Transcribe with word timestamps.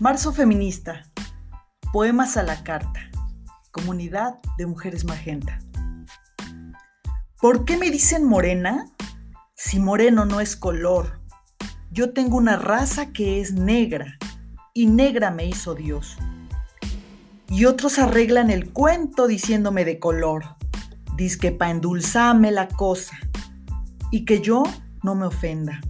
Marzo 0.00 0.32
Feminista. 0.32 1.04
Poemas 1.92 2.36
a 2.36 2.42
la 2.42 2.64
carta. 2.64 3.08
Comunidad 3.70 4.34
de 4.58 4.66
Mujeres 4.66 5.04
Magenta. 5.04 5.60
¿Por 7.40 7.64
qué 7.64 7.76
me 7.76 7.92
dicen 7.92 8.24
morena? 8.24 8.90
Si 9.54 9.78
moreno 9.78 10.24
no 10.24 10.40
es 10.40 10.56
color. 10.56 11.20
Yo 11.92 12.12
tengo 12.12 12.36
una 12.36 12.56
raza 12.56 13.12
que 13.12 13.40
es 13.40 13.52
negra 13.52 14.18
y 14.72 14.86
negra 14.86 15.30
me 15.30 15.46
hizo 15.46 15.76
Dios. 15.76 16.16
Y 17.48 17.66
otros 17.66 18.00
arreglan 18.00 18.50
el 18.50 18.72
cuento 18.72 19.28
diciéndome 19.28 19.84
de 19.84 20.00
color. 20.00 20.56
Diz 21.16 21.36
que 21.36 21.52
pa' 21.52 21.70
endulzarme 21.70 22.50
la 22.50 22.66
cosa 22.66 23.16
y 24.10 24.24
que 24.24 24.40
yo 24.40 24.64
no 25.04 25.14
me 25.14 25.26
ofenda. 25.26 25.80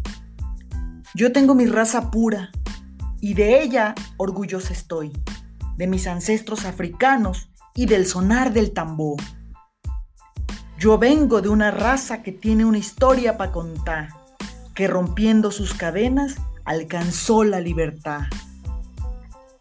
Yo 1.14 1.32
tengo 1.32 1.54
mi 1.54 1.64
raza 1.64 2.10
pura 2.10 2.50
y 3.24 3.32
de 3.32 3.62
ella 3.62 3.94
orgullosa 4.18 4.74
estoy, 4.74 5.10
de 5.78 5.86
mis 5.86 6.06
ancestros 6.06 6.66
africanos 6.66 7.48
y 7.74 7.86
del 7.86 8.04
sonar 8.04 8.52
del 8.52 8.72
tambor. 8.72 9.16
Yo 10.78 10.98
vengo 10.98 11.40
de 11.40 11.48
una 11.48 11.70
raza 11.70 12.22
que 12.22 12.32
tiene 12.32 12.66
una 12.66 12.76
historia 12.76 13.38
para 13.38 13.50
contar, 13.50 14.10
que 14.74 14.88
rompiendo 14.88 15.52
sus 15.52 15.72
cadenas 15.72 16.34
alcanzó 16.66 17.44
la 17.44 17.60
libertad. 17.60 18.24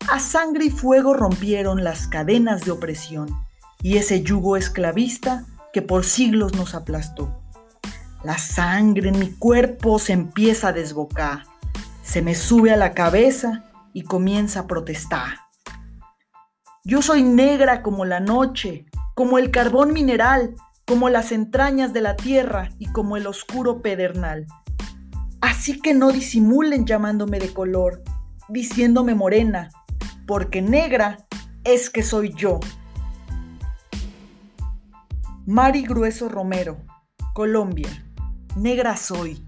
A 0.10 0.20
sangre 0.20 0.66
y 0.66 0.70
fuego 0.70 1.14
rompieron 1.14 1.86
las 1.86 2.10
cadenas 2.10 2.66
de 2.66 2.72
opresión 2.72 3.30
y 3.82 3.96
ese 3.96 4.24
yugo 4.24 4.58
esclavista 4.58 5.46
que 5.72 5.82
por 5.82 6.04
siglos 6.04 6.54
nos 6.54 6.76
aplastó. 6.76 7.42
La 8.26 8.38
sangre 8.38 9.08
en 9.08 9.20
mi 9.20 9.30
cuerpo 9.32 10.00
se 10.00 10.12
empieza 10.12 10.68
a 10.68 10.74
desbocar 10.74 11.53
se 12.14 12.22
me 12.22 12.36
sube 12.36 12.72
a 12.72 12.78
la 12.78 12.94
cabeza 12.94 13.64
y 13.92 14.04
comienza 14.04 14.60
a 14.60 14.68
protestar. 14.68 15.40
Yo 16.84 17.02
soy 17.02 17.24
negra 17.24 17.82
como 17.82 18.06
la 18.06 18.20
noche, 18.20 18.86
como 19.16 19.40
el 19.40 19.50
carbón 19.50 19.94
mineral, 19.94 20.54
como 20.86 21.10
las 21.10 21.32
entrañas 21.32 21.92
de 21.92 22.02
la 22.02 22.16
tierra 22.16 22.70
y 22.78 22.86
como 22.92 23.18
el 23.18 23.26
oscuro 23.26 23.82
pedernal. 23.82 24.46
Así 25.42 25.82
que 25.82 25.96
no 25.96 26.12
disimulen 26.12 26.86
llamándome 26.86 27.40
de 27.40 27.52
color, 27.52 28.04
diciéndome 28.48 29.16
morena, 29.16 29.72
porque 30.28 30.62
negra 30.62 31.18
es 31.64 31.90
que 31.90 32.04
soy 32.04 32.32
yo. 32.36 32.60
Mari 35.48 35.82
Grueso 35.82 36.30
Romero, 36.30 36.78
Colombia. 37.34 37.90
Negra 38.56 38.98
soy. 38.98 39.44